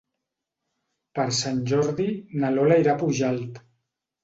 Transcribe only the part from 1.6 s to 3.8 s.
Jordi na Lola irà a Pujalt.